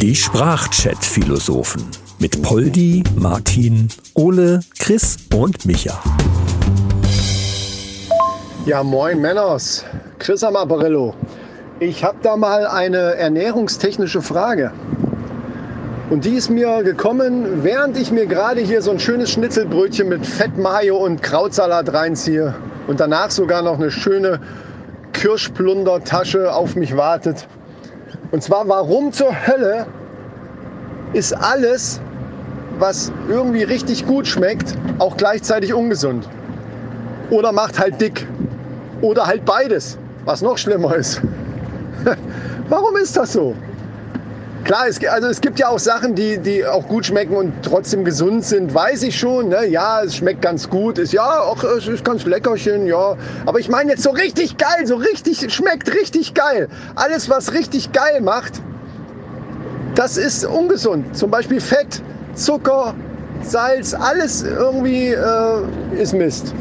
Die 0.00 0.16
Sprachchat-Philosophen 0.16 1.84
mit 2.18 2.40
Poldi, 2.42 3.04
Martin, 3.16 3.88
Ole, 4.14 4.60
Chris 4.78 5.18
und 5.34 5.66
Micha. 5.66 6.02
Ja, 8.64 8.82
moin 8.82 9.20
Männers. 9.20 9.84
Chris 10.18 10.42
am 10.42 10.56
Apparillo. 10.56 11.14
Ich 11.80 12.02
habe 12.02 12.16
da 12.22 12.36
mal 12.36 12.66
eine 12.66 13.16
ernährungstechnische 13.16 14.22
Frage. 14.22 14.72
Und 16.08 16.24
die 16.24 16.36
ist 16.36 16.48
mir 16.48 16.82
gekommen, 16.82 17.62
während 17.62 17.98
ich 17.98 18.10
mir 18.10 18.26
gerade 18.26 18.62
hier 18.62 18.82
so 18.82 18.90
ein 18.90 18.98
schönes 18.98 19.30
Schnitzelbrötchen 19.30 20.08
mit 20.08 20.26
Fett 20.26 20.52
und 20.58 21.22
Krautsalat 21.22 21.92
reinziehe 21.92 22.54
und 22.86 22.98
danach 22.98 23.30
sogar 23.30 23.62
noch 23.62 23.78
eine 23.78 23.90
schöne 23.90 24.40
Kirschplundertasche 25.12 26.52
auf 26.52 26.76
mich 26.76 26.96
wartet. 26.96 27.46
Und 28.30 28.42
zwar, 28.42 28.68
warum 28.68 29.12
zur 29.12 29.32
Hölle 29.46 29.86
ist 31.12 31.32
alles, 31.32 32.00
was 32.78 33.12
irgendwie 33.28 33.64
richtig 33.64 34.06
gut 34.06 34.26
schmeckt, 34.26 34.76
auch 34.98 35.16
gleichzeitig 35.16 35.74
ungesund? 35.74 36.28
Oder 37.30 37.52
macht 37.52 37.78
halt 37.78 38.00
dick? 38.00 38.26
Oder 39.00 39.26
halt 39.26 39.44
beides, 39.44 39.98
was 40.24 40.42
noch 40.42 40.58
schlimmer 40.58 40.94
ist. 40.96 41.20
warum 42.68 42.96
ist 42.96 43.16
das 43.16 43.32
so? 43.32 43.54
Klar, 44.70 44.86
es, 44.86 45.04
also 45.04 45.26
es 45.26 45.40
gibt 45.40 45.58
ja 45.58 45.68
auch 45.68 45.80
Sachen, 45.80 46.14
die, 46.14 46.38
die 46.38 46.64
auch 46.64 46.86
gut 46.86 47.06
schmecken 47.06 47.34
und 47.34 47.52
trotzdem 47.64 48.04
gesund 48.04 48.44
sind, 48.44 48.72
weiß 48.72 49.02
ich 49.02 49.18
schon. 49.18 49.48
Ne? 49.48 49.66
Ja, 49.66 50.00
es 50.04 50.14
schmeckt 50.14 50.42
ganz 50.42 50.70
gut, 50.70 50.96
ist 50.96 51.12
ja 51.12 51.40
auch 51.40 51.64
es 51.64 51.88
ist 51.88 52.04
ganz 52.04 52.24
leckerchen, 52.24 52.86
ja. 52.86 53.16
Aber 53.46 53.58
ich 53.58 53.68
meine 53.68 53.90
jetzt 53.90 54.04
so 54.04 54.10
richtig 54.10 54.58
geil, 54.58 54.86
so 54.86 54.94
richtig, 54.94 55.52
schmeckt 55.52 55.92
richtig 55.92 56.34
geil. 56.34 56.68
Alles, 56.94 57.28
was 57.28 57.52
richtig 57.52 57.90
geil 57.90 58.20
macht, 58.20 58.62
das 59.96 60.16
ist 60.16 60.44
ungesund. 60.44 61.16
Zum 61.16 61.32
Beispiel 61.32 61.60
Fett, 61.60 62.00
Zucker, 62.34 62.94
Salz, 63.42 63.92
alles 63.92 64.44
irgendwie 64.44 65.08
äh, 65.08 66.00
ist 66.00 66.14
Mist. 66.14 66.54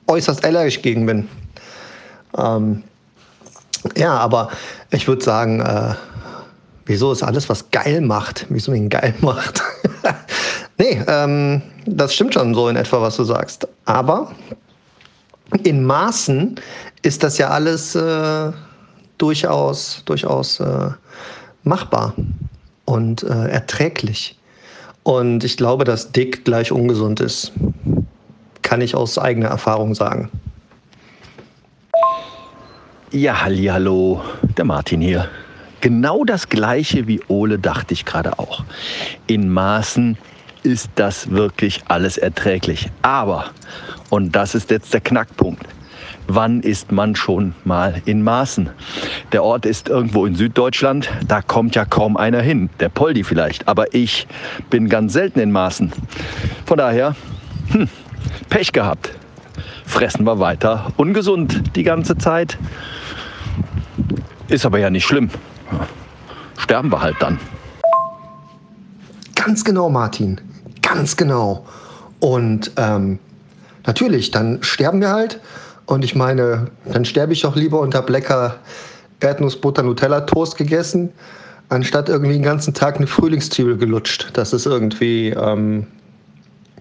äußerst 0.07 0.43
allergisch 0.43 0.81
gegen 0.81 1.05
bin. 1.05 1.29
Ähm, 2.37 2.83
ja, 3.95 4.17
aber 4.17 4.49
ich 4.91 5.07
würde 5.07 5.23
sagen, 5.23 5.61
äh, 5.61 5.93
wieso 6.85 7.11
ist 7.11 7.23
alles, 7.23 7.49
was 7.49 7.69
geil 7.71 8.01
macht, 8.01 8.45
wieso 8.49 8.73
ihn 8.73 8.89
geil 8.89 9.13
macht? 9.21 9.61
nee, 10.77 11.01
ähm, 11.07 11.61
das 11.85 12.13
stimmt 12.13 12.33
schon 12.33 12.53
so 12.53 12.67
in 12.67 12.75
etwa, 12.75 13.01
was 13.01 13.15
du 13.15 13.23
sagst. 13.23 13.67
Aber 13.85 14.31
in 15.63 15.85
Maßen 15.85 16.55
ist 17.01 17.23
das 17.23 17.37
ja 17.37 17.49
alles 17.49 17.95
äh, 17.95 18.51
durchaus, 19.17 20.03
durchaus 20.05 20.59
äh, 20.59 20.89
machbar 21.63 22.13
und 22.85 23.23
äh, 23.23 23.47
erträglich. 23.49 24.37
Und 25.03 25.43
ich 25.43 25.57
glaube, 25.57 25.85
dass 25.85 26.11
dick 26.11 26.45
gleich 26.45 26.71
ungesund 26.71 27.19
ist. 27.19 27.51
Kann 28.61 28.81
ich 28.81 28.95
aus 28.95 29.17
eigener 29.17 29.47
Erfahrung 29.47 29.95
sagen. 29.95 30.29
Ja, 33.11 33.41
hallo, 33.41 34.21
der 34.55 34.65
Martin 34.65 35.01
hier. 35.01 35.29
Genau 35.81 36.23
das 36.25 36.47
gleiche 36.47 37.07
wie 37.07 37.19
Ole 37.27 37.57
dachte 37.57 37.95
ich 37.95 38.05
gerade 38.05 38.37
auch. 38.37 38.63
In 39.25 39.49
Maßen 39.49 40.15
ist 40.61 40.91
das 40.93 41.31
wirklich 41.31 41.81
alles 41.87 42.19
erträglich. 42.19 42.91
Aber, 43.01 43.45
und 44.11 44.35
das 44.35 44.53
ist 44.53 44.69
jetzt 44.69 44.93
der 44.93 45.01
Knackpunkt, 45.01 45.65
wann 46.27 46.61
ist 46.61 46.91
man 46.91 47.15
schon 47.15 47.55
mal 47.65 47.99
in 48.05 48.21
Maßen? 48.21 48.69
Der 49.31 49.43
Ort 49.43 49.65
ist 49.65 49.89
irgendwo 49.89 50.27
in 50.27 50.35
Süddeutschland, 50.35 51.09
da 51.27 51.41
kommt 51.41 51.73
ja 51.75 51.85
kaum 51.85 52.15
einer 52.15 52.43
hin. 52.43 52.69
Der 52.79 52.89
Poldi 52.89 53.23
vielleicht, 53.23 53.67
aber 53.67 53.91
ich 53.95 54.27
bin 54.69 54.87
ganz 54.87 55.13
selten 55.13 55.39
in 55.39 55.51
Maßen. 55.51 55.91
Von 56.67 56.77
daher, 56.77 57.15
hm, 57.71 57.89
Pech 58.49 58.71
gehabt. 58.71 59.15
Fressen 59.83 60.25
wir 60.25 60.37
weiter 60.37 60.93
ungesund 60.97 61.75
die 61.75 61.81
ganze 61.81 62.15
Zeit. 62.15 62.59
Ist 64.49 64.65
aber 64.65 64.79
ja 64.79 64.89
nicht 64.89 65.05
schlimm. 65.05 65.29
Sterben 66.57 66.91
wir 66.91 67.01
halt 67.01 67.15
dann. 67.19 67.39
Ganz 69.35 69.63
genau, 69.63 69.89
Martin. 69.89 70.41
Ganz 70.81 71.15
genau. 71.15 71.65
Und 72.19 72.71
ähm, 72.77 73.19
natürlich, 73.85 74.31
dann 74.31 74.61
sterben 74.63 75.01
wir 75.01 75.11
halt. 75.11 75.39
Und 75.85 76.03
ich 76.03 76.15
meine, 76.15 76.67
dann 76.85 77.05
sterbe 77.05 77.33
ich 77.33 77.45
auch 77.45 77.55
lieber 77.55 77.79
und 77.79 77.93
habe 77.93 78.11
lecker 78.11 78.55
Erdnussbutter 79.19 79.83
Nutella 79.83 80.21
Toast 80.21 80.57
gegessen, 80.57 81.11
anstatt 81.69 82.09
irgendwie 82.09 82.33
den 82.33 82.43
ganzen 82.43 82.73
Tag 82.73 82.97
eine 82.97 83.07
Frühlingszwiebel 83.07 83.77
gelutscht. 83.77 84.29
Das 84.33 84.53
ist 84.53 84.65
irgendwie, 84.65 85.29
ähm, 85.29 85.85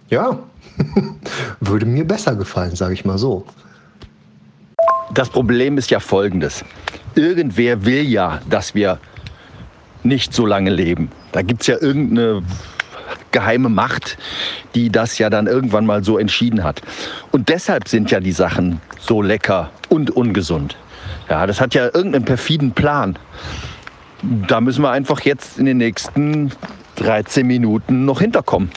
ja, 0.09 0.39
würde 1.61 1.87
mir 1.87 2.07
besser 2.07 2.35
gefallen, 2.35 2.77
sage 2.77 2.95
ich 2.95 3.05
mal 3.05 3.19
so. 3.19 3.45
Das 5.13 5.29
Problem 5.29 5.79
ist 5.79 5.91
ja 5.91 6.01
folgendes 6.01 6.65
irgendwer 7.19 7.85
will 7.85 8.09
ja, 8.09 8.41
dass 8.49 8.75
wir 8.75 8.99
nicht 10.05 10.33
so 10.33 10.47
lange 10.47 10.71
leben. 10.71 11.11
Da 11.33 11.43
gibt 11.43 11.63
es 11.63 11.67
ja 11.67 11.77
irgendeine 11.81 12.43
geheime 13.33 13.69
Macht, 13.69 14.17
die 14.75 14.91
das 14.91 15.19
ja 15.19 15.29
dann 15.29 15.47
irgendwann 15.47 15.85
mal 15.85 16.05
so 16.05 16.19
entschieden 16.19 16.65
hat. 16.65 16.81
Und 17.33 17.49
deshalb 17.49 17.89
sind 17.89 18.11
ja 18.11 18.21
die 18.21 18.33
Sachen 18.33 18.81
so 19.01 19.21
lecker 19.21 19.71
und 19.89 20.11
ungesund. 20.11 20.77
Ja, 21.29 21.47
das 21.47 21.61
hat 21.61 21.75
ja 21.75 21.87
irgendeinen 21.87 22.25
perfiden 22.25 22.73
Plan. 22.73 23.19
Da 24.23 24.61
müssen 24.61 24.83
wir 24.83 24.91
einfach 24.91 25.21
jetzt 25.21 25.59
in 25.59 25.67
den 25.67 25.79
nächsten 25.79 26.53
13 26.97 27.47
Minuten 27.47 28.05
noch 28.05 28.21
hinterkommen, 28.21 28.71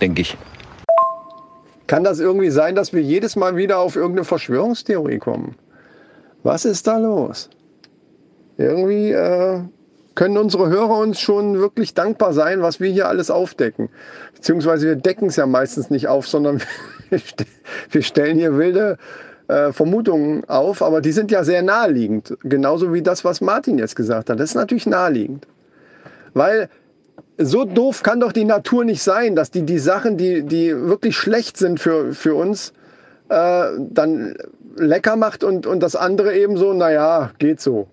denke 0.00 0.22
ich. 0.22 0.36
Kann 1.86 2.02
das 2.02 2.18
irgendwie 2.18 2.50
sein, 2.50 2.74
dass 2.74 2.92
wir 2.92 3.02
jedes 3.02 3.36
Mal 3.36 3.56
wieder 3.56 3.78
auf 3.78 3.94
irgendeine 3.94 4.24
Verschwörungstheorie 4.24 5.18
kommen? 5.18 5.54
Was 6.42 6.64
ist 6.64 6.86
da 6.86 6.98
los? 6.98 7.50
Irgendwie 8.56 9.10
äh, 9.10 9.60
können 10.14 10.38
unsere 10.38 10.68
Hörer 10.68 10.98
uns 10.98 11.20
schon 11.20 11.58
wirklich 11.58 11.94
dankbar 11.94 12.32
sein, 12.32 12.62
was 12.62 12.80
wir 12.80 12.90
hier 12.90 13.08
alles 13.08 13.30
aufdecken. 13.30 13.88
Beziehungsweise 14.34 14.86
wir 14.86 14.96
decken 14.96 15.28
es 15.28 15.36
ja 15.36 15.46
meistens 15.46 15.90
nicht 15.90 16.08
auf, 16.08 16.28
sondern 16.28 16.62
wir 17.90 18.02
stellen 18.02 18.38
hier 18.38 18.56
wilde 18.56 18.98
äh, 19.48 19.72
Vermutungen 19.72 20.48
auf, 20.48 20.82
aber 20.82 21.00
die 21.00 21.12
sind 21.12 21.30
ja 21.30 21.44
sehr 21.44 21.62
naheliegend. 21.62 22.36
Genauso 22.42 22.92
wie 22.92 23.02
das, 23.02 23.24
was 23.24 23.40
Martin 23.40 23.78
jetzt 23.78 23.96
gesagt 23.96 24.30
hat. 24.30 24.38
Das 24.38 24.50
ist 24.50 24.56
natürlich 24.56 24.86
naheliegend. 24.86 25.46
Weil 26.32 26.68
so 27.38 27.64
doof 27.64 28.02
kann 28.02 28.20
doch 28.20 28.32
die 28.32 28.44
Natur 28.44 28.84
nicht 28.84 29.02
sein, 29.02 29.34
dass 29.34 29.50
die 29.50 29.62
die 29.62 29.78
Sachen, 29.78 30.16
die, 30.16 30.42
die 30.42 30.74
wirklich 30.74 31.16
schlecht 31.16 31.56
sind 31.56 31.80
für, 31.80 32.12
für 32.12 32.34
uns, 32.34 32.72
äh, 33.28 33.64
dann 33.78 34.36
lecker 34.76 35.16
macht 35.16 35.44
und, 35.44 35.66
und 35.66 35.80
das 35.80 35.96
andere 35.96 36.36
eben 36.36 36.56
so, 36.56 36.72
naja, 36.72 37.30
geht 37.38 37.60
so. 37.60 37.88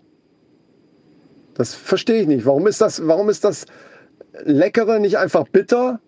Das 1.61 1.75
verstehe 1.75 2.23
ich 2.23 2.27
nicht. 2.27 2.47
Warum 2.47 2.65
ist 2.65 2.81
das, 2.81 3.05
warum 3.05 3.29
ist 3.29 3.43
das 3.43 3.67
Leckere 4.45 4.99
nicht 4.99 5.19
einfach 5.19 5.47
bitter 5.47 5.99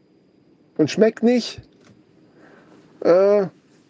und 0.80 0.90
schmeckt 0.90 1.22
nicht? 1.22 1.62
Äh, 3.02 3.46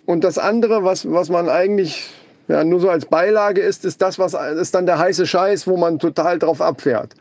und 0.05 0.25
das 0.25 0.37
andere, 0.37 0.83
was, 0.83 1.09
was 1.09 1.29
man 1.29 1.47
eigentlich 1.47 2.09
ja, 2.49 2.65
nur 2.65 2.81
so 2.81 2.89
als 2.89 3.05
Beilage 3.05 3.61
isst, 3.61 3.85
ist 3.85 4.01
das, 4.01 4.19
was 4.19 4.33
ist 4.33 4.75
dann 4.75 4.85
der 4.85 4.99
heiße 4.99 5.25
Scheiß, 5.25 5.65
wo 5.65 5.77
man 5.77 5.99
total 5.99 6.37
drauf 6.37 6.59
abfährt. 6.59 7.13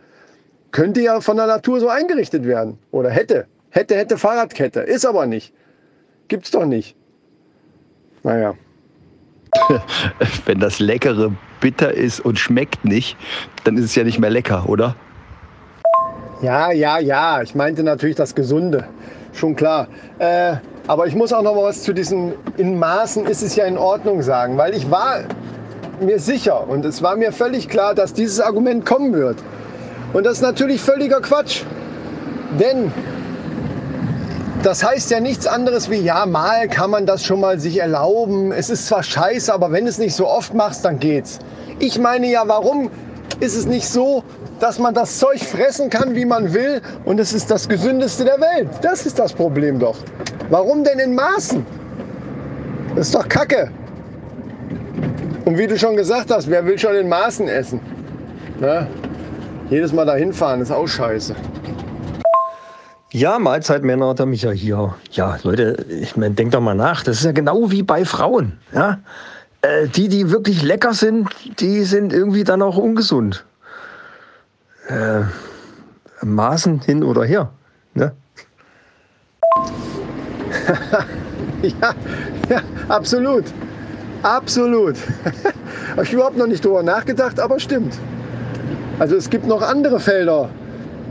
Könnte 0.73 1.03
ja 1.03 1.21
von 1.21 1.37
der 1.37 1.47
Natur 1.47 1.79
so 1.79 1.89
eingerichtet 1.89 2.44
werden. 2.44 2.81
Oder 2.91 3.11
hätte. 3.11 3.47
Hätte, 3.71 3.94
hätte 3.94 4.19
Fahrradkette. 4.19 4.81
Ist 4.81 5.06
aber 5.06 5.27
nicht. 5.27 5.55
Gibt's 6.27 6.50
doch 6.50 6.67
nicht. 6.67 6.97
Naja. 8.25 8.56
Wenn 10.46 10.60
das 10.60 10.78
Leckere 10.78 11.32
bitter 11.60 11.93
ist 11.93 12.20
und 12.20 12.38
schmeckt 12.38 12.84
nicht, 12.84 13.16
dann 13.64 13.76
ist 13.76 13.84
es 13.84 13.94
ja 13.94 14.04
nicht 14.04 14.19
mehr 14.19 14.31
lecker, 14.31 14.69
oder? 14.69 14.96
Ja, 16.40 16.72
ja, 16.72 16.99
ja. 16.99 17.43
Ich 17.43 17.54
meinte 17.54 17.82
natürlich 17.82 18.16
das 18.16 18.34
Gesunde. 18.34 18.88
Schon 19.32 19.54
klar. 19.54 19.87
Äh, 20.19 20.56
aber 20.88 21.06
ich 21.06 21.14
muss 21.14 21.32
auch 21.32 21.43
noch 21.43 21.54
mal 21.54 21.64
was 21.64 21.82
zu 21.82 21.93
diesen 21.93 22.34
in 22.56 22.78
Maßen 22.78 23.26
ist 23.26 23.43
es 23.43 23.54
ja 23.54 23.64
in 23.64 23.78
Ordnung 23.78 24.22
sagen, 24.22 24.58
weil 24.58 24.75
ich 24.75 24.90
war 24.90 25.20
mir 26.00 26.19
sicher 26.19 26.69
und 26.69 26.84
es 26.84 27.02
war 27.02 27.16
mir 27.16 27.32
völlig 27.32 27.69
klar, 27.69 27.94
dass 27.94 28.12
dieses 28.12 28.40
Argument 28.40 28.84
kommen 28.84 29.12
wird. 29.12 29.37
Und 30.12 30.26
das 30.26 30.34
ist 30.34 30.43
natürlich 30.43 30.81
völliger 30.81 31.20
Quatsch. 31.20 31.62
Denn 32.58 32.93
das 34.62 34.85
heißt 34.85 35.11
ja 35.11 35.20
nichts 35.20 35.47
anderes 35.47 35.91
wie, 35.91 35.97
ja, 35.97 36.25
mal 36.25 36.69
kann 36.69 36.91
man 36.91 37.05
das 37.05 37.25
schon 37.25 37.41
mal 37.41 37.59
sich 37.59 37.81
erlauben. 37.81 38.53
Es 38.53 38.70
ist 38.70 38.87
zwar 38.87 39.03
scheiße, 39.03 39.53
aber 39.53 39.73
wenn 39.73 39.87
es 39.87 39.99
nicht 39.99 40.14
so 40.14 40.29
oft 40.29 40.55
machst, 40.55 40.85
dann 40.85 40.99
geht's. 40.99 41.41
Ich 41.81 41.99
meine 41.99 42.31
ja, 42.31 42.44
warum 42.47 42.91
ist 43.41 43.56
es 43.56 43.67
nicht 43.67 43.88
so, 43.88 44.23
dass 44.61 44.79
man 44.79 44.94
das 44.94 45.19
Zeug 45.19 45.41
fressen 45.41 45.91
kann, 45.91 46.14
wie 46.14 46.25
man 46.25 46.55
will 46.55 46.81
und 47.05 47.19
es 47.19 47.32
ist 47.32 47.50
das 47.50 47.69
gesündeste 47.69 48.25
der 48.25 48.41
Welt? 48.41 48.69
Das 48.82 49.05
ist 49.05 49.19
das 49.19 49.32
Problem 49.32 49.81
doch. 49.81 49.97
Warum 50.50 50.85
denn 50.85 51.00
in 51.00 51.15
Maßen? 51.15 51.67
Das 52.94 53.08
ist 53.08 53.15
doch 53.15 53.29
Kacke. 53.29 53.70
Und 55.44 55.58
wie 55.58 55.67
du 55.67 55.76
schon 55.76 55.97
gesagt 55.97 56.31
hast, 56.31 56.49
wer 56.49 56.65
will 56.65 56.79
schon 56.79 56.94
in 56.94 57.08
Maßen 57.08 57.49
essen? 57.49 57.81
Ne? 58.61 58.87
Jedes 59.70 59.93
Mal 59.93 60.06
dahin 60.06 60.32
fahren 60.32 60.61
ist 60.61 60.70
auch 60.70 60.87
scheiße. 60.87 61.35
Ja, 63.12 63.38
Mahlzeit 63.38 63.82
Männer, 63.82 64.14
der 64.14 64.25
Micha 64.25 64.53
hier. 64.53 64.94
Ja, 65.11 65.38
Leute, 65.43 65.85
ich 65.91 66.17
meine, 66.17 66.35
denkt 66.35 66.55
doch 66.55 66.62
mal 66.62 66.75
nach. 66.75 67.05
Das 67.05 67.19
ist 67.19 67.25
ja 67.25 67.32
genau 67.32 67.70
wie 67.70 67.82
bei 67.82 68.06
Frauen. 68.06 68.59
Ja? 68.73 69.00
Äh, 69.61 69.87
die, 69.88 70.09
die 70.09 70.31
wirklich 70.31 70.62
lecker 70.62 70.94
sind, 70.94 71.29
die 71.59 71.82
sind 71.85 72.14
irgendwie 72.14 72.43
dann 72.43 72.62
auch 72.62 72.79
ungesund. 72.79 73.44
Äh, 74.88 75.25
Maßen 76.25 76.81
hin 76.81 77.05
oder 77.05 77.25
her. 77.25 77.50
Ne? 77.93 78.12
ja, 81.62 81.94
ja, 82.49 82.62
absolut. 82.88 83.44
Absolut. 84.23 84.97
Habe 85.91 86.05
ich 86.05 86.15
überhaupt 86.15 86.38
noch 86.38 86.47
nicht 86.47 86.65
drüber 86.65 86.82
nachgedacht, 86.82 87.38
aber 87.38 87.61
stimmt. 87.61 87.94
Also 88.99 89.17
es 89.17 89.29
gibt 89.29 89.47
noch 89.47 89.61
andere 89.61 90.00
Felder, 90.00 90.49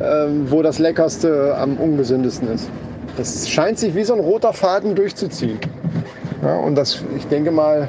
ähm, 0.01 0.49
wo 0.49 0.61
das 0.61 0.79
Leckerste 0.79 1.55
am 1.57 1.77
ungesündesten 1.77 2.53
ist. 2.53 2.69
Das 3.17 3.49
scheint 3.49 3.79
sich 3.79 3.95
wie 3.95 4.03
so 4.03 4.13
ein 4.13 4.19
roter 4.19 4.53
Faden 4.53 4.95
durchzuziehen. 4.95 5.59
Ja, 6.43 6.55
und 6.55 6.75
das, 6.75 7.03
ich 7.17 7.27
denke 7.27 7.51
mal, 7.51 7.87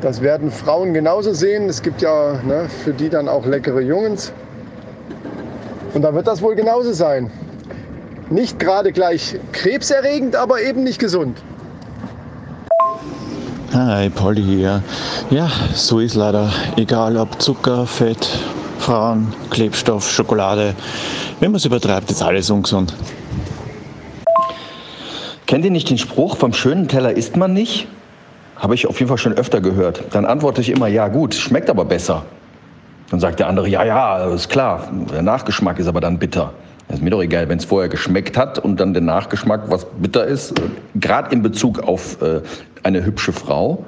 das 0.00 0.20
werden 0.20 0.50
Frauen 0.50 0.94
genauso 0.94 1.32
sehen. 1.32 1.68
Es 1.68 1.82
gibt 1.82 2.02
ja 2.02 2.34
ne, 2.44 2.68
für 2.84 2.92
die 2.92 3.08
dann 3.08 3.28
auch 3.28 3.46
leckere 3.46 3.80
Jungens. 3.80 4.32
Und 5.94 6.02
da 6.02 6.14
wird 6.14 6.26
das 6.26 6.40
wohl 6.42 6.54
genauso 6.54 6.92
sein. 6.92 7.30
Nicht 8.30 8.58
gerade 8.58 8.92
gleich 8.92 9.36
krebserregend, 9.52 10.36
aber 10.36 10.62
eben 10.62 10.82
nicht 10.84 10.98
gesund. 10.98 11.36
Hi, 13.74 14.08
Polly 14.10 14.42
hier. 14.42 14.82
Ja, 15.30 15.50
so 15.74 16.00
ist 16.00 16.14
leider. 16.14 16.50
Egal 16.76 17.16
ob 17.16 17.40
Zucker, 17.40 17.86
Fett, 17.86 18.28
Frauen, 18.82 19.32
Klebstoff, 19.50 20.10
Schokolade. 20.10 20.74
Wenn 21.38 21.52
man 21.52 21.58
es 21.58 21.64
übertreibt, 21.64 22.10
ist 22.10 22.20
alles 22.20 22.50
ungesund. 22.50 22.92
Kennt 25.46 25.64
ihr 25.64 25.70
nicht 25.70 25.88
den 25.88 25.98
Spruch, 25.98 26.36
vom 26.36 26.52
schönen 26.52 26.88
Teller 26.88 27.12
isst 27.12 27.36
man 27.36 27.52
nicht? 27.52 27.86
Habe 28.56 28.74
ich 28.74 28.88
auf 28.88 28.98
jeden 28.98 29.08
Fall 29.08 29.18
schon 29.18 29.34
öfter 29.34 29.60
gehört. 29.60 30.02
Dann 30.10 30.24
antworte 30.24 30.60
ich 30.60 30.68
immer, 30.68 30.88
ja 30.88 31.06
gut, 31.06 31.32
schmeckt 31.32 31.70
aber 31.70 31.84
besser. 31.84 32.24
Dann 33.10 33.20
sagt 33.20 33.38
der 33.38 33.46
andere, 33.46 33.68
ja, 33.68 33.84
ja, 33.84 34.24
ist 34.34 34.48
klar, 34.48 34.88
der 35.12 35.22
Nachgeschmack 35.22 35.78
ist 35.78 35.86
aber 35.86 36.00
dann 36.00 36.18
bitter. 36.18 36.52
Ist 36.88 37.02
mir 37.02 37.10
doch 37.10 37.22
egal, 37.22 37.48
wenn 37.48 37.58
es 37.58 37.64
vorher 37.64 37.88
geschmeckt 37.88 38.36
hat 38.36 38.58
und 38.58 38.80
dann 38.80 38.94
der 38.94 39.02
Nachgeschmack, 39.02 39.70
was 39.70 39.86
bitter 40.00 40.24
ist, 40.24 40.54
gerade 40.96 41.32
in 41.32 41.42
Bezug 41.42 41.78
auf 41.78 42.20
äh, 42.20 42.40
eine 42.82 43.04
hübsche 43.04 43.32
Frau, 43.32 43.84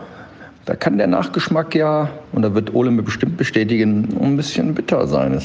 da 0.65 0.75
kann 0.75 0.97
der 0.97 1.07
Nachgeschmack 1.07 1.75
ja, 1.75 2.09
und 2.33 2.43
da 2.43 2.55
wird 2.55 2.75
Ole 2.75 2.91
mir 2.91 3.03
bestimmt 3.03 3.37
bestätigen, 3.37 4.17
ein 4.21 4.37
bisschen 4.37 4.75
bitter 4.75 5.07
sein. 5.07 5.39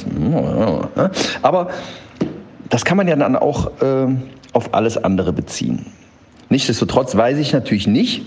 Aber 1.41 1.69
das 2.69 2.85
kann 2.85 2.97
man 2.97 3.07
ja 3.07 3.15
dann 3.15 3.35
auch 3.35 3.81
äh, 3.81 4.07
auf 4.53 4.73
alles 4.73 4.97
andere 4.97 5.33
beziehen. 5.33 5.85
Nichtsdestotrotz 6.49 7.15
weiß 7.15 7.37
ich 7.37 7.53
natürlich 7.53 7.87
nicht, 7.87 8.23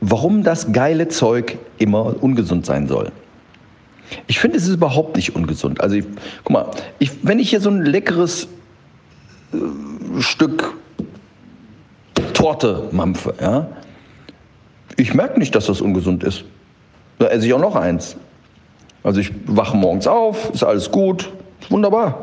warum 0.00 0.42
das 0.42 0.72
geile 0.72 1.08
Zeug 1.08 1.58
immer 1.78 2.22
ungesund 2.22 2.66
sein 2.66 2.88
soll. 2.88 3.12
Ich 4.26 4.38
finde, 4.38 4.56
es 4.56 4.64
ist 4.64 4.74
überhaupt 4.74 5.16
nicht 5.16 5.34
ungesund. 5.34 5.80
Also, 5.80 5.96
ich, 5.96 6.04
guck 6.44 6.52
mal, 6.52 6.70
ich, 6.98 7.10
wenn 7.22 7.38
ich 7.38 7.50
hier 7.50 7.60
so 7.60 7.70
ein 7.70 7.82
leckeres 7.82 8.48
äh, 9.52 10.20
Stück 10.20 10.74
Torte 12.32 12.88
mampfe, 12.92 13.34
ja, 13.40 13.66
ich 14.96 15.14
merke 15.14 15.38
nicht, 15.38 15.54
dass 15.54 15.66
das 15.66 15.80
ungesund 15.80 16.24
ist. 16.24 16.44
Da 17.18 17.26
esse 17.26 17.46
ich 17.46 17.54
auch 17.54 17.60
noch 17.60 17.76
eins. 17.76 18.16
Also 19.02 19.20
ich 19.20 19.32
wache 19.46 19.76
morgens 19.76 20.06
auf, 20.06 20.50
ist 20.52 20.64
alles 20.64 20.90
gut, 20.90 21.30
wunderbar. 21.68 22.22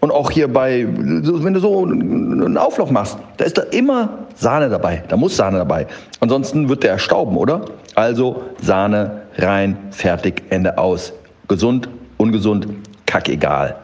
Und 0.00 0.10
auch 0.10 0.30
hier 0.30 0.48
bei, 0.50 0.86
wenn 0.88 1.52
du 1.52 1.60
so 1.60 1.84
einen 1.84 2.56
Auflauf 2.56 2.90
machst, 2.90 3.18
da 3.36 3.44
ist 3.44 3.58
da 3.58 3.62
immer 3.64 4.20
Sahne 4.34 4.70
dabei. 4.70 5.04
Da 5.08 5.16
muss 5.18 5.36
Sahne 5.36 5.58
dabei. 5.58 5.86
Ansonsten 6.20 6.70
wird 6.70 6.82
der 6.82 6.98
stauben, 6.98 7.36
oder? 7.36 7.66
Also 7.96 8.42
Sahne 8.62 9.22
rein, 9.36 9.76
fertig, 9.90 10.42
Ende 10.48 10.78
aus. 10.78 11.12
Gesund, 11.48 11.88
ungesund, 12.16 12.66
kackegal. 13.04 13.76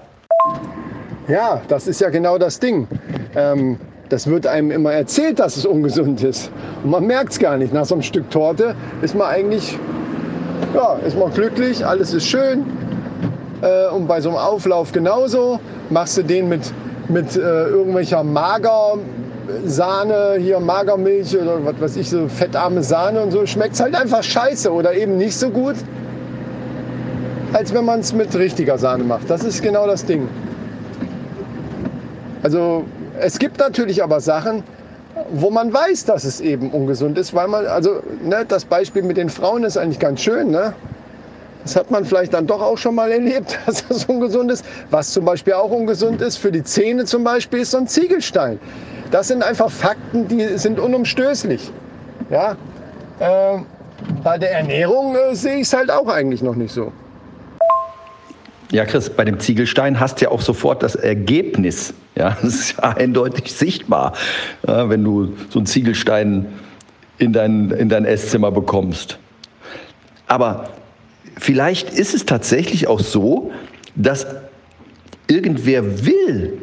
Ja, 1.29 1.61
das 1.69 1.87
ist 1.87 2.01
ja 2.01 2.09
genau 2.09 2.39
das 2.39 2.61
Ding. 2.61 2.89
Ähm, 3.35 3.79
das 4.09 4.27
wird 4.29 4.47
einem 4.47 4.71
immer 4.71 4.93
erzählt, 4.93 5.39
dass 5.39 5.57
es 5.57 5.67
ungesund 5.67 6.23
ist. 6.23 6.51
Und 6.85 6.91
man 6.91 7.07
merkt 7.07 7.33
es 7.33 7.39
gar 7.39 7.57
nicht. 7.57 7.73
Nach 7.73 7.85
so 7.85 7.95
einem 7.97 8.03
Stück 8.03 8.31
Torte 8.31 8.75
ist 9.03 9.15
man 9.15 9.29
eigentlich, 9.29 9.79
ja, 10.75 10.99
ist 11.07 11.19
man 11.19 11.33
glücklich, 11.33 11.85
alles 11.85 12.15
ist 12.15 12.27
schön. 12.27 12.65
Äh, 13.63 13.89
und 13.89 14.07
bei 14.07 14.21
so 14.21 14.29
einem 14.29 14.39
Auflauf 14.39 14.93
genauso. 14.93 15.59
Machst 15.91 16.19
du 16.19 16.23
den 16.23 16.49
mit, 16.49 16.73
mit 17.09 17.37
äh, 17.37 17.41
irgendwelcher 17.41 18.23
Magersahne, 18.23 19.05
hier 20.39 20.61
Magermilch 20.61 21.37
oder 21.37 21.65
was 21.65 21.81
weiß 21.81 21.97
ich, 21.97 22.09
so 22.11 22.29
fettarme 22.29 22.83
Sahne 22.83 23.23
und 23.23 23.33
so, 23.33 23.45
schmeckt 23.47 23.75
es 23.75 23.81
halt 23.81 23.95
einfach 23.95 24.23
scheiße 24.23 24.73
oder 24.73 24.95
eben 24.95 25.17
nicht 25.17 25.37
so 25.37 25.51
gut, 25.51 25.77
als 27.53 27.73
wenn 27.75 27.85
man 27.85 28.01
es 28.01 28.13
mit 28.13 28.35
richtiger 28.37 28.79
Sahne 28.79 29.05
macht. 29.05 29.31
Das 29.31 29.45
ist 29.45 29.63
genau 29.63 29.87
das 29.87 30.05
Ding. 30.05 30.29
Also 32.43 32.85
es 33.21 33.39
gibt 33.39 33.59
natürlich 33.59 34.03
aber 34.03 34.21
Sachen, 34.21 34.63
wo 35.31 35.51
man 35.51 35.73
weiß, 35.73 36.05
dass 36.05 36.25
es 36.25 36.41
eben 36.41 36.71
ungesund 36.71 37.19
ist, 37.19 37.35
weil 37.35 37.49
man, 37.49 37.67
also 37.67 38.03
ne, 38.23 38.45
das 38.47 38.65
Beispiel 38.65 39.03
mit 39.03 39.17
den 39.17 39.31
Frauen 39.31 39.65
ist 39.65 39.77
eigentlich 39.77 39.99
ganz 39.99 40.21
schön. 40.21 40.51
Ne? 40.51 40.75
Das 41.63 41.75
hat 41.75 41.91
man 41.91 42.05
vielleicht 42.05 42.35
dann 42.35 42.47
doch 42.47 42.61
auch 42.61 42.79
schon 42.79 42.95
mal 42.95 43.11
erlebt, 43.11 43.59
dass 43.67 43.87
das 43.89 44.05
ungesund 44.05 44.51
ist. 44.51 44.65
Was 44.91 45.13
zum 45.13 45.25
Beispiel 45.25 45.55
auch 45.55 45.71
ungesund 45.71 46.21
ist, 46.21 46.37
für 46.37 46.53
die 46.53 46.63
Zähne 46.63 47.05
zum 47.07 47.25
Beispiel, 47.25 47.61
ist 47.61 47.71
so 47.71 47.79
ein 47.79 47.89
Ziegelstein. 47.89 48.59
Das 49.11 49.29
sind 49.29 49.43
einfach 49.43 49.71
Fakten, 49.71 50.29
die 50.29 50.59
sind 50.59 50.79
unumstößlich. 50.79 51.73
Ja? 52.31 52.57
Äh, 53.21 53.59
bei 54.23 54.37
der 54.39 54.53
Ernährung 54.53 55.17
äh, 55.17 55.35
sehe 55.35 55.57
ich 55.57 55.63
es 55.63 55.73
halt 55.73 55.91
auch 55.91 56.09
eigentlich 56.09 56.43
noch 56.43 56.57
nicht 56.57 56.73
so. 56.73 56.93
Ja, 58.73 58.85
Chris, 58.85 59.11
bei 59.11 59.25
dem 59.25 59.39
Ziegelstein 59.39 60.01
hast 60.01 60.21
du 60.21 60.25
ja 60.25 60.31
auch 60.31 60.41
sofort 60.41 60.83
das 60.83 60.97
Ergebnis. 60.97 61.95
Ja, 62.17 62.37
das 62.43 62.55
ist 62.55 62.77
ja 62.77 62.97
eindeutig 62.97 63.53
sichtbar, 63.53 64.15
ja, 64.67 64.89
wenn 64.89 65.05
du 65.05 65.35
so 65.51 65.59
einen 65.59 65.67
Ziegelstein 65.67 66.47
in 67.19 67.33
dein, 67.33 67.71
in 67.71 67.89
dein 67.89 68.05
Esszimmer 68.05 68.51
bekommst. 68.51 69.19
Aber 70.27 70.71
vielleicht 71.39 71.91
ist 71.91 72.15
es 72.15 72.27
tatsächlich 72.27 72.89
auch 72.89 73.01
so, 73.01 73.53
dass 73.95 74.27
irgendwer 75.29 76.05
will, 76.05 76.61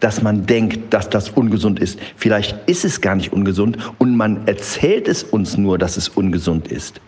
dass 0.00 0.22
man 0.22 0.46
denkt, 0.46 0.92
dass 0.92 1.08
das 1.08 1.30
ungesund 1.30 1.78
ist. 1.78 1.98
Vielleicht 2.16 2.68
ist 2.68 2.84
es 2.84 3.00
gar 3.00 3.14
nicht 3.14 3.32
ungesund 3.32 3.78
und 3.98 4.16
man 4.16 4.46
erzählt 4.46 5.08
es 5.08 5.22
uns 5.22 5.56
nur, 5.56 5.78
dass 5.78 5.96
es 5.96 6.08
ungesund 6.08 6.68
ist 6.70 7.00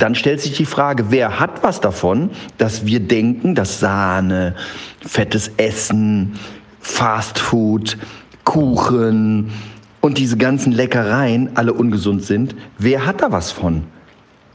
dann 0.00 0.14
stellt 0.14 0.40
sich 0.40 0.52
die 0.52 0.64
Frage, 0.64 1.10
wer 1.10 1.38
hat 1.38 1.62
was 1.62 1.80
davon, 1.80 2.30
dass 2.58 2.86
wir 2.86 3.00
denken, 3.00 3.54
dass 3.54 3.80
Sahne, 3.80 4.54
fettes 5.00 5.50
Essen, 5.58 6.38
Fastfood, 6.80 7.98
Kuchen 8.44 9.50
und 10.00 10.18
diese 10.18 10.38
ganzen 10.38 10.72
Leckereien 10.72 11.50
alle 11.54 11.74
ungesund 11.74 12.24
sind? 12.24 12.56
Wer 12.78 13.06
hat 13.06 13.20
da 13.20 13.30
was 13.30 13.52
von? 13.52 13.84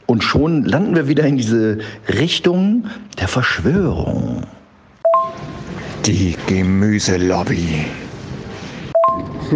Und 0.06 0.22
schon 0.22 0.64
landen 0.64 0.94
wir 0.94 1.08
wieder 1.08 1.24
in 1.24 1.36
diese 1.36 1.78
Richtung 2.08 2.86
der 3.20 3.28
Verschwörung. 3.28 4.42
Die 6.04 6.36
Gemüselobby. 6.46 7.86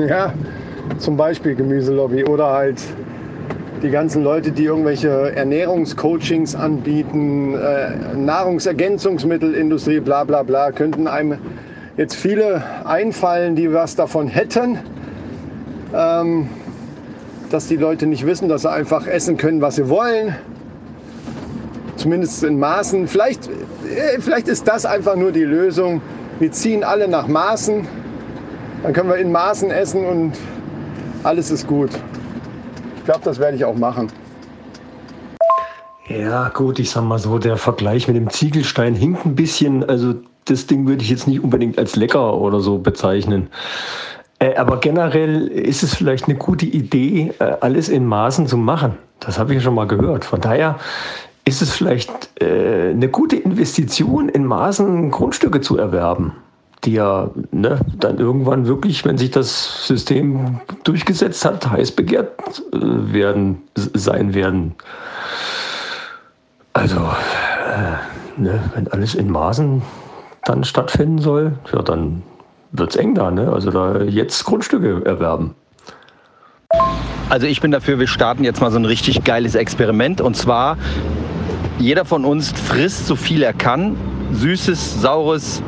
Ja, 0.08 0.32
zum 0.98 1.16
Beispiel 1.16 1.54
Gemüselobby 1.54 2.24
oder 2.24 2.46
halt 2.46 2.80
die 3.82 3.90
ganzen 3.90 4.22
Leute, 4.22 4.52
die 4.52 4.64
irgendwelche 4.64 5.34
Ernährungscoachings 5.34 6.54
anbieten, 6.54 7.54
äh, 7.54 8.16
Nahrungsergänzungsmittelindustrie, 8.16 10.00
bla 10.00 10.24
bla 10.24 10.42
bla, 10.42 10.70
könnten 10.70 11.06
einem 11.06 11.38
jetzt 11.96 12.14
viele 12.14 12.62
einfallen, 12.84 13.56
die 13.56 13.72
was 13.72 13.96
davon 13.96 14.28
hätten. 14.28 14.78
Ähm, 15.94 16.48
dass 17.50 17.66
die 17.66 17.76
Leute 17.76 18.06
nicht 18.06 18.26
wissen, 18.26 18.48
dass 18.48 18.62
sie 18.62 18.70
einfach 18.70 19.06
essen 19.06 19.36
können, 19.36 19.60
was 19.60 19.76
sie 19.76 19.88
wollen. 19.88 20.36
Zumindest 21.96 22.44
in 22.44 22.58
Maßen. 22.58 23.08
Vielleicht, 23.08 23.48
äh, 23.48 24.20
vielleicht 24.20 24.48
ist 24.48 24.68
das 24.68 24.86
einfach 24.86 25.16
nur 25.16 25.32
die 25.32 25.42
Lösung. 25.42 26.00
Wir 26.38 26.52
ziehen 26.52 26.84
alle 26.84 27.08
nach 27.08 27.26
Maßen. 27.26 27.86
Dann 28.82 28.92
können 28.92 29.08
wir 29.08 29.16
in 29.16 29.32
Maßen 29.32 29.70
essen 29.70 30.04
und 30.04 30.32
alles 31.22 31.50
ist 31.50 31.66
gut. 31.66 31.90
Ich 33.00 33.06
glaube, 33.06 33.20
das 33.24 33.38
werde 33.38 33.56
ich 33.56 33.64
auch 33.64 33.74
machen. 33.74 34.08
Ja, 36.06 36.50
gut, 36.50 36.78
ich 36.78 36.90
sag 36.90 37.02
mal 37.02 37.18
so, 37.18 37.38
der 37.38 37.56
Vergleich 37.56 38.06
mit 38.08 38.16
dem 38.16 38.28
Ziegelstein 38.28 38.94
hinkt 38.94 39.24
ein 39.24 39.34
bisschen. 39.34 39.88
Also, 39.88 40.16
das 40.44 40.66
Ding 40.66 40.86
würde 40.86 41.02
ich 41.02 41.08
jetzt 41.08 41.26
nicht 41.26 41.42
unbedingt 41.42 41.78
als 41.78 41.96
lecker 41.96 42.34
oder 42.34 42.60
so 42.60 42.78
bezeichnen. 42.78 43.48
Äh, 44.38 44.54
aber 44.56 44.80
generell 44.80 45.48
ist 45.48 45.82
es 45.82 45.94
vielleicht 45.94 46.26
eine 46.26 46.36
gute 46.36 46.66
Idee, 46.66 47.32
äh, 47.38 47.56
alles 47.60 47.88
in 47.88 48.04
Maßen 48.04 48.46
zu 48.46 48.58
machen. 48.58 48.98
Das 49.20 49.38
habe 49.38 49.54
ich 49.54 49.62
schon 49.62 49.74
mal 49.74 49.86
gehört. 49.86 50.26
Von 50.26 50.42
daher 50.42 50.78
ist 51.46 51.62
es 51.62 51.72
vielleicht 51.72 52.10
äh, 52.42 52.90
eine 52.90 53.08
gute 53.08 53.36
Investition, 53.36 54.28
in 54.28 54.44
Maßen 54.44 55.10
Grundstücke 55.10 55.62
zu 55.62 55.78
erwerben, 55.78 56.32
die 56.84 56.92
ja 56.92 57.30
ne, 57.50 57.80
dann 57.98 58.18
irgendwann 58.18 58.66
wirklich, 58.66 59.04
wenn 59.04 59.18
sich 59.18 59.30
das 59.30 59.86
System 59.86 60.60
durchgesetzt 60.84 61.44
hat, 61.44 61.70
heiß 61.70 61.92
begehrt 61.92 62.30
äh, 62.72 62.78
werden, 63.12 63.62
sein 63.74 64.34
werden. 64.34 64.74
Also, 66.72 66.96
äh, 66.96 68.40
ne, 68.40 68.60
wenn 68.74 68.88
alles 68.88 69.14
in 69.14 69.30
Maßen 69.30 69.82
dann 70.44 70.64
stattfinden 70.64 71.18
soll, 71.18 71.52
ja, 71.72 71.82
dann 71.82 72.22
wird 72.72 72.90
es 72.90 72.96
eng 72.96 73.14
da. 73.14 73.30
Ne? 73.30 73.50
Also 73.52 73.70
da 73.70 74.00
jetzt 74.02 74.44
Grundstücke 74.44 75.02
erwerben. 75.04 75.54
Also 77.28 77.46
ich 77.46 77.60
bin 77.60 77.70
dafür, 77.70 77.98
wir 77.98 78.06
starten 78.06 78.44
jetzt 78.44 78.60
mal 78.60 78.70
so 78.70 78.78
ein 78.78 78.84
richtig 78.84 79.24
geiles 79.24 79.54
Experiment. 79.54 80.20
Und 80.20 80.36
zwar, 80.36 80.78
jeder 81.78 82.04
von 82.04 82.24
uns 82.24 82.52
frisst 82.52 83.06
so 83.06 83.16
viel 83.16 83.42
er 83.42 83.52
kann. 83.52 83.96
Süßes, 84.32 85.00
saures 85.00 85.62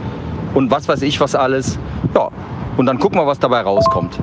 und 0.54 0.70
was 0.70 0.88
weiß 0.88 1.02
ich 1.02 1.20
was 1.20 1.34
alles. 1.34 1.78
Ja, 2.14 2.28
und 2.76 2.86
dann 2.86 2.98
gucken 2.98 3.18
wir, 3.18 3.26
was 3.26 3.38
dabei 3.38 3.60
rauskommt. 3.60 4.18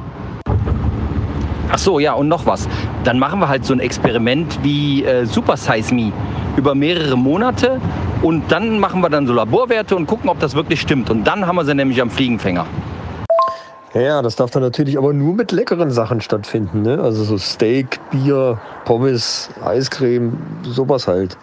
Ach 1.72 1.78
so, 1.78 2.00
ja, 2.00 2.14
und 2.14 2.28
noch 2.28 2.46
was. 2.46 2.68
Dann 3.04 3.20
machen 3.20 3.40
wir 3.40 3.48
halt 3.48 3.64
so 3.64 3.74
ein 3.74 3.80
Experiment 3.80 4.60
wie 4.64 5.04
äh, 5.04 5.26
Super 5.26 5.56
Size 5.56 5.94
Me 5.94 6.12
über 6.58 6.74
mehrere 6.74 7.16
Monate 7.16 7.80
und 8.24 8.52
dann 8.52 8.80
machen 8.80 9.02
wir 9.02 9.10
dann 9.10 9.28
so 9.28 9.34
Laborwerte 9.34 9.96
und 9.96 10.08
gucken, 10.08 10.30
ob 10.30 10.40
das 10.40 10.56
wirklich 10.56 10.82
stimmt. 10.82 11.10
Und 11.10 11.26
dann 11.26 11.46
haben 11.46 11.56
wir 11.56 11.66
sie 11.66 11.76
nämlich 11.76 12.02
am 12.02 12.10
Fliegenfänger. 12.10 12.66
Ja, 13.94 14.22
das 14.22 14.36
darf 14.36 14.52
dann 14.52 14.62
natürlich 14.62 14.98
aber 14.98 15.14
nur 15.14 15.34
mit 15.34 15.52
leckeren 15.52 15.90
Sachen 15.90 16.22
stattfinden. 16.22 16.84
Ne? 16.84 17.00
Also 17.00 17.24
so 17.24 17.38
Steak, 17.38 18.00
Bier, 18.12 18.60
Pommes, 18.86 19.50
Eiscreme, 19.64 20.38
sowas 20.64 21.08
halt. 21.08 21.38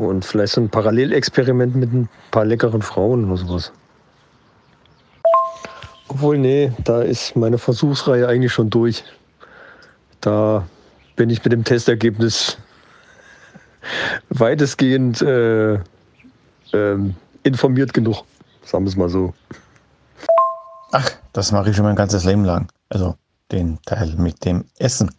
Und 0.00 0.24
vielleicht 0.24 0.54
so 0.54 0.62
ein 0.62 0.70
Parallelexperiment 0.70 1.76
mit 1.76 1.92
ein 1.92 2.08
paar 2.30 2.46
leckeren 2.46 2.80
Frauen 2.80 3.30
oder 3.30 3.36
sowas. 3.36 3.70
Obwohl, 6.08 6.38
nee, 6.38 6.72
da 6.84 7.02
ist 7.02 7.36
meine 7.36 7.58
Versuchsreihe 7.58 8.26
eigentlich 8.26 8.50
schon 8.50 8.70
durch. 8.70 9.04
Da 10.22 10.66
bin 11.16 11.28
ich 11.28 11.44
mit 11.44 11.52
dem 11.52 11.64
Testergebnis 11.64 12.56
weitestgehend 14.30 15.20
äh, 15.20 15.74
ähm, 16.72 17.14
informiert 17.42 17.92
genug, 17.92 18.24
sagen 18.64 18.84
wir 18.84 18.88
es 18.88 18.96
mal 18.96 19.10
so. 19.10 19.34
Ach, 20.92 21.10
das 21.34 21.52
mache 21.52 21.68
ich 21.68 21.76
schon 21.76 21.84
mein 21.84 21.94
ganzes 21.94 22.24
Leben 22.24 22.46
lang. 22.46 22.68
Also 22.88 23.16
den 23.52 23.78
Teil 23.84 24.14
mit 24.16 24.46
dem 24.46 24.64
Essen. 24.78 25.14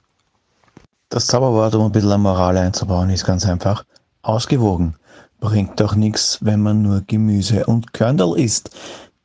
Das 1.10 1.28
Zauberwort, 1.28 1.76
um 1.76 1.86
ein 1.86 1.92
bisschen 1.92 2.20
Moral 2.20 2.58
einzubauen, 2.58 3.12
ist 3.12 3.26
ganz 3.26 3.46
einfach. 3.46 3.84
Ausgewogen. 4.22 4.96
Bringt 5.40 5.80
doch 5.80 5.96
nichts, 5.96 6.38
wenn 6.42 6.62
man 6.62 6.82
nur 6.82 7.02
Gemüse 7.02 7.66
und 7.66 7.94
Körnerl 7.94 8.38
isst. 8.38 8.70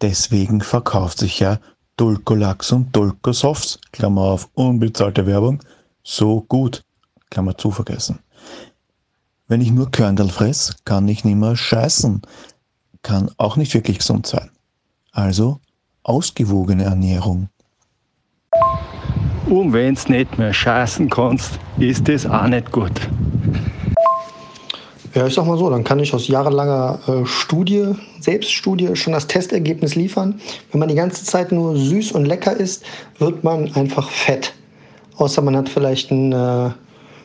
Deswegen 0.00 0.60
verkauft 0.60 1.18
sich 1.18 1.40
ja 1.40 1.58
Dulcolax 1.96 2.72
und 2.72 2.94
Dulcosofts, 2.94 3.78
Klammer 3.92 4.22
auf 4.22 4.48
unbezahlte 4.54 5.26
Werbung, 5.26 5.60
so 6.02 6.42
gut, 6.42 6.84
Klammer 7.30 7.56
zu 7.56 7.70
vergessen. 7.70 8.18
Wenn 9.48 9.60
ich 9.60 9.70
nur 9.70 9.90
Körnerl 9.90 10.28
fress, 10.28 10.74
kann 10.84 11.08
ich 11.08 11.24
nicht 11.24 11.36
mehr 11.36 11.56
scheißen. 11.56 12.22
Kann 13.02 13.30
auch 13.36 13.56
nicht 13.56 13.74
wirklich 13.74 13.98
gesund 13.98 14.26
sein. 14.26 14.50
Also 15.12 15.60
ausgewogene 16.02 16.84
Ernährung. 16.84 17.48
Und 19.48 19.72
wenn's 19.72 20.08
nicht 20.08 20.38
mehr 20.38 20.52
scheißen 20.52 21.08
kannst, 21.08 21.60
ist 21.78 22.08
das 22.08 22.26
auch 22.26 22.48
nicht 22.48 22.72
gut. 22.72 23.08
Ja, 25.16 25.26
ich 25.26 25.32
sag 25.32 25.46
mal 25.46 25.56
so, 25.56 25.70
dann 25.70 25.82
kann 25.82 25.98
ich 25.98 26.12
aus 26.12 26.28
jahrelanger 26.28 26.98
äh, 27.08 27.24
Studie, 27.24 27.94
Selbststudie, 28.20 28.94
schon 28.96 29.14
das 29.14 29.26
Testergebnis 29.26 29.94
liefern. 29.94 30.38
Wenn 30.70 30.78
man 30.78 30.90
die 30.90 30.94
ganze 30.94 31.24
Zeit 31.24 31.52
nur 31.52 31.74
süß 31.74 32.12
und 32.12 32.26
lecker 32.26 32.54
isst, 32.54 32.84
wird 33.18 33.42
man 33.42 33.74
einfach 33.74 34.10
fett. 34.10 34.52
Außer 35.16 35.40
man 35.40 35.56
hat 35.56 35.70
vielleicht 35.70 36.10
einen 36.12 36.32
äh, 36.32 36.70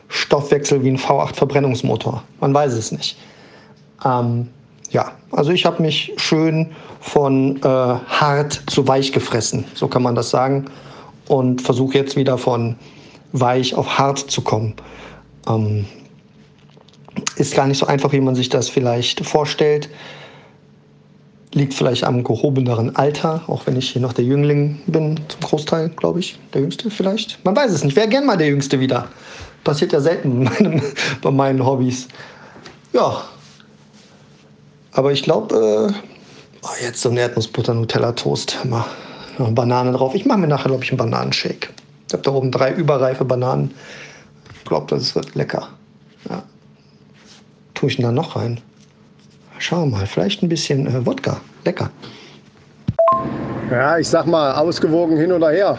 Stoffwechsel 0.08 0.82
wie 0.82 0.88
ein 0.88 0.96
V8-Verbrennungsmotor. 0.96 2.22
Man 2.40 2.54
weiß 2.54 2.72
es 2.72 2.92
nicht. 2.92 3.18
Ähm, 4.06 4.48
ja, 4.90 5.12
also 5.30 5.52
ich 5.52 5.66
habe 5.66 5.82
mich 5.82 6.14
schön 6.16 6.70
von 6.98 7.58
äh, 7.58 7.66
hart 7.66 8.62
zu 8.68 8.88
weich 8.88 9.12
gefressen, 9.12 9.66
so 9.74 9.86
kann 9.86 10.02
man 10.02 10.14
das 10.14 10.30
sagen. 10.30 10.64
Und 11.28 11.60
versuche 11.60 11.98
jetzt 11.98 12.16
wieder 12.16 12.38
von 12.38 12.76
weich 13.32 13.74
auf 13.74 13.98
hart 13.98 14.18
zu 14.18 14.40
kommen. 14.40 14.76
Ähm, 15.46 15.84
ist 17.36 17.54
gar 17.54 17.66
nicht 17.66 17.78
so 17.78 17.86
einfach, 17.86 18.12
wie 18.12 18.20
man 18.20 18.34
sich 18.34 18.48
das 18.48 18.68
vielleicht 18.68 19.24
vorstellt. 19.24 19.88
Liegt 21.54 21.74
vielleicht 21.74 22.04
am 22.04 22.24
gehobeneren 22.24 22.96
Alter, 22.96 23.42
auch 23.46 23.66
wenn 23.66 23.76
ich 23.76 23.90
hier 23.90 24.00
noch 24.00 24.14
der 24.14 24.24
Jüngling 24.24 24.80
bin, 24.86 25.20
zum 25.28 25.40
Großteil, 25.40 25.90
glaube 25.90 26.20
ich. 26.20 26.38
Der 26.54 26.62
Jüngste 26.62 26.90
vielleicht. 26.90 27.44
Man 27.44 27.54
weiß 27.54 27.72
es 27.72 27.84
nicht. 27.84 27.94
Wäre 27.94 28.08
gern 28.08 28.24
mal 28.24 28.38
der 28.38 28.48
Jüngste 28.48 28.80
wieder. 28.80 29.08
Passiert 29.62 29.92
ja 29.92 30.00
selten 30.00 30.50
bei, 31.22 31.30
meinen 31.30 31.64
Hobbys. 31.64 32.08
Ja. 32.94 33.22
Aber 34.92 35.12
ich 35.12 35.22
glaube, 35.22 35.90
äh, 35.90 35.94
oh, 36.62 36.82
jetzt 36.82 37.02
so 37.02 37.10
ein 37.10 37.18
Erdnussbutter-Nutella-Toast. 37.18 38.64
Mal 38.64 38.84
noch 39.38 39.46
eine 39.46 39.54
Banane 39.54 39.92
drauf. 39.92 40.14
Ich 40.14 40.24
mache 40.24 40.38
mir 40.38 40.48
nachher, 40.48 40.68
glaube 40.68 40.84
ich, 40.84 40.90
einen 40.90 40.98
Bananenshake. 40.98 41.68
Ich 42.08 42.14
habe 42.14 42.22
da 42.22 42.30
oben 42.30 42.50
drei 42.50 42.72
überreife 42.72 43.26
Bananen. 43.26 43.74
Ich 44.58 44.64
glaube, 44.64 44.86
das 44.88 45.14
wird 45.14 45.34
lecker. 45.34 45.68
Ja 46.30 46.42
tue 47.82 47.90
ich 47.90 47.96
denn 47.96 48.04
da 48.04 48.12
noch 48.12 48.36
rein? 48.36 48.60
Schau 49.58 49.86
mal, 49.86 50.06
vielleicht 50.06 50.40
ein 50.44 50.48
bisschen 50.48 50.86
äh, 50.86 51.04
Wodka. 51.04 51.40
Lecker. 51.64 51.90
Ja, 53.72 53.98
ich 53.98 54.08
sag 54.08 54.26
mal, 54.26 54.54
ausgewogen 54.54 55.16
hin 55.16 55.32
oder 55.32 55.50
her. 55.50 55.76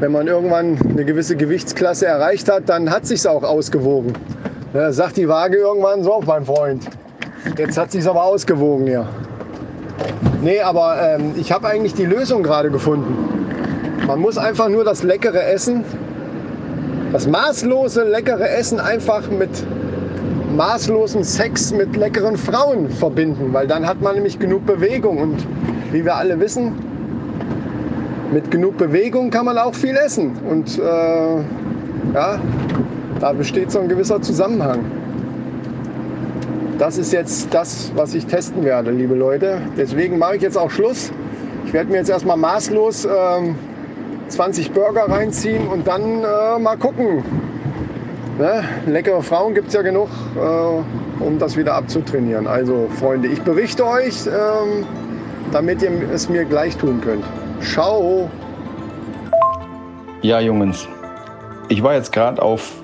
Wenn 0.00 0.12
man 0.12 0.26
irgendwann 0.26 0.78
eine 0.88 1.04
gewisse 1.04 1.36
Gewichtsklasse 1.36 2.06
erreicht 2.06 2.50
hat, 2.50 2.70
dann 2.70 2.88
hat 2.88 3.06
sich's 3.06 3.26
auch 3.26 3.42
ausgewogen. 3.42 4.14
Ja, 4.72 4.90
sagt 4.90 5.18
die 5.18 5.28
Waage 5.28 5.58
irgendwann 5.58 6.02
so, 6.02 6.22
mein 6.24 6.46
Freund. 6.46 6.86
Jetzt 7.58 7.76
hat 7.76 7.92
sich's 7.92 8.06
aber 8.06 8.24
ausgewogen 8.24 8.86
hier. 8.86 9.06
Nee, 10.40 10.62
aber 10.62 10.96
ähm, 10.98 11.34
ich 11.36 11.52
habe 11.52 11.68
eigentlich 11.68 11.92
die 11.92 12.06
Lösung 12.06 12.42
gerade 12.42 12.70
gefunden. 12.70 13.14
Man 14.06 14.18
muss 14.20 14.38
einfach 14.38 14.70
nur 14.70 14.82
das 14.82 15.02
leckere 15.02 15.42
Essen, 15.44 15.84
das 17.12 17.26
maßlose 17.26 18.04
leckere 18.04 18.48
Essen 18.48 18.80
einfach 18.80 19.28
mit 19.28 19.50
maßlosen 20.56 21.24
Sex 21.24 21.72
mit 21.72 21.96
leckeren 21.96 22.36
Frauen 22.36 22.90
verbinden, 22.90 23.52
weil 23.52 23.66
dann 23.66 23.86
hat 23.86 24.00
man 24.00 24.14
nämlich 24.14 24.38
genug 24.38 24.66
Bewegung 24.66 25.18
und 25.18 25.46
wie 25.92 26.04
wir 26.04 26.16
alle 26.16 26.38
wissen, 26.40 26.72
mit 28.32 28.50
genug 28.50 28.76
Bewegung 28.76 29.30
kann 29.30 29.46
man 29.46 29.58
auch 29.58 29.74
viel 29.74 29.96
essen 29.96 30.32
und 30.48 30.78
äh, 30.78 30.82
ja, 32.14 32.40
da 33.20 33.32
besteht 33.32 33.70
so 33.70 33.80
ein 33.80 33.88
gewisser 33.88 34.20
Zusammenhang. 34.20 34.80
Das 36.78 36.96
ist 36.96 37.12
jetzt 37.12 37.52
das, 37.52 37.90
was 37.96 38.14
ich 38.14 38.26
testen 38.26 38.64
werde, 38.64 38.92
liebe 38.92 39.14
Leute. 39.14 39.60
Deswegen 39.76 40.18
mache 40.18 40.36
ich 40.36 40.42
jetzt 40.42 40.56
auch 40.56 40.70
Schluss. 40.70 41.10
Ich 41.66 41.72
werde 41.72 41.90
mir 41.90 41.98
jetzt 41.98 42.10
erstmal 42.10 42.36
maßlos 42.36 43.04
äh, 43.04 43.08
20 44.28 44.70
Burger 44.72 45.10
reinziehen 45.10 45.66
und 45.66 45.88
dann 45.88 46.22
äh, 46.22 46.58
mal 46.60 46.76
gucken, 46.76 47.24
Ne? 48.38 48.62
Leckere 48.86 49.20
Frauen 49.20 49.52
gibt 49.52 49.68
es 49.68 49.74
ja 49.74 49.82
genug, 49.82 50.08
äh, 50.36 51.22
um 51.24 51.38
das 51.40 51.56
wieder 51.56 51.74
abzutrainieren. 51.74 52.46
Also 52.46 52.88
Freunde, 53.00 53.26
ich 53.26 53.42
berichte 53.42 53.84
euch, 53.84 54.26
ähm, 54.26 54.86
damit 55.50 55.82
ihr 55.82 55.90
es 56.12 56.28
mir 56.28 56.44
gleich 56.44 56.76
tun 56.76 57.00
könnt. 57.00 57.24
Ciao! 57.60 58.30
Ja, 60.22 60.38
Jungs, 60.38 60.86
ich 61.68 61.82
war 61.82 61.94
jetzt 61.94 62.12
gerade 62.12 62.40
auf 62.40 62.74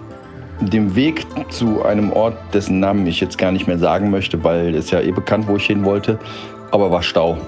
dem 0.60 0.96
Weg 0.96 1.24
zu 1.50 1.84
einem 1.84 2.12
Ort, 2.12 2.36
dessen 2.52 2.80
Namen 2.80 3.06
ich 3.06 3.20
jetzt 3.20 3.38
gar 3.38 3.52
nicht 3.52 3.68
mehr 3.68 3.78
sagen 3.78 4.10
möchte, 4.10 4.42
weil 4.42 4.74
es 4.74 4.90
ja 4.90 5.00
eh 5.00 5.12
bekannt, 5.12 5.46
wo 5.46 5.56
ich 5.56 5.66
hin 5.66 5.84
wollte, 5.84 6.18
aber 6.72 6.90
war 6.90 7.02
Stau. 7.02 7.38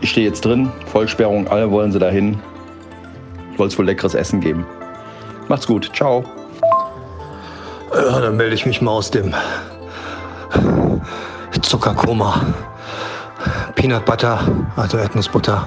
Ich 0.00 0.10
stehe 0.10 0.26
jetzt 0.26 0.42
drin, 0.42 0.70
Vollsperrung, 0.86 1.48
alle 1.48 1.70
wollen 1.70 1.92
sie 1.92 1.98
dahin. 1.98 2.38
Wollte 3.58 3.72
es 3.72 3.78
wohl 3.78 3.86
leckeres 3.86 4.14
Essen 4.14 4.40
geben. 4.40 4.64
Macht's 5.48 5.66
gut. 5.66 5.90
Ciao. 5.94 6.24
Ja, 7.98 8.20
dann 8.20 8.36
melde 8.36 8.54
ich 8.54 8.64
mich 8.64 8.80
mal 8.80 8.92
aus 8.92 9.10
dem 9.10 9.34
Zuckerkoma. 11.62 12.40
Peanut 13.74 14.04
Butter, 14.04 14.40
also 14.76 14.98
Erdnussbutter 14.98 15.66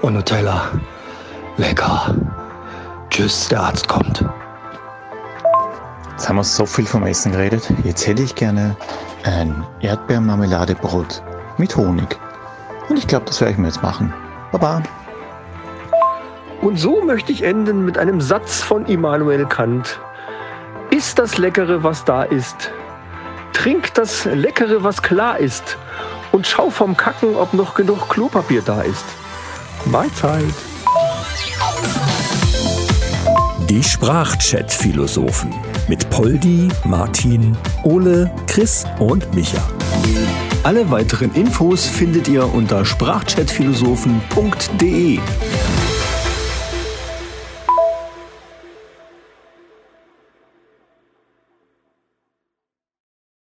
und 0.00 0.14
Nutella. 0.14 0.70
Lecker. 1.56 2.14
Tschüss, 3.10 3.48
der 3.48 3.62
Arzt 3.62 3.88
kommt. 3.88 4.24
Jetzt 6.12 6.28
haben 6.28 6.36
wir 6.36 6.44
so 6.44 6.64
viel 6.66 6.86
vom 6.86 7.04
Essen 7.04 7.32
geredet. 7.32 7.68
Jetzt 7.82 8.06
hätte 8.06 8.22
ich 8.22 8.34
gerne 8.36 8.76
ein 9.24 9.66
Erdbeermarmeladebrot 9.80 11.20
mit 11.58 11.76
Honig. 11.76 12.16
Und 12.88 12.96
ich 12.96 13.08
glaube, 13.08 13.24
das 13.26 13.40
werde 13.40 13.54
ich 13.54 13.58
mir 13.58 13.66
jetzt 13.66 13.82
machen. 13.82 14.14
Baba. 14.52 14.82
Und 16.62 16.78
so 16.78 17.02
möchte 17.02 17.32
ich 17.32 17.42
enden 17.42 17.84
mit 17.84 17.98
einem 17.98 18.20
Satz 18.20 18.62
von 18.62 18.86
Immanuel 18.86 19.46
Kant. 19.46 19.98
Iss 20.96 21.14
das 21.14 21.36
Leckere, 21.36 21.82
was 21.82 22.06
da 22.06 22.22
ist. 22.22 22.72
Trink 23.52 23.92
das 23.92 24.24
Leckere, 24.24 24.82
was 24.82 25.02
klar 25.02 25.38
ist. 25.38 25.76
Und 26.32 26.46
schau 26.46 26.70
vom 26.70 26.96
Kacken, 26.96 27.36
ob 27.36 27.52
noch 27.52 27.74
genug 27.74 28.08
Klopapier 28.08 28.62
da 28.62 28.80
ist. 28.80 29.04
Mahlzeit. 29.84 30.54
Die 33.68 33.82
Sprachchat-Philosophen 33.82 35.52
mit 35.86 36.08
Poldi, 36.08 36.68
Martin, 36.84 37.54
Ole, 37.82 38.30
Chris 38.46 38.86
und 38.98 39.34
Micha. 39.34 39.60
Alle 40.62 40.90
weiteren 40.90 41.30
Infos 41.34 41.84
findet 41.84 42.26
ihr 42.26 42.50
unter 42.54 42.86
sprachchatphilosophen.de. 42.86 45.20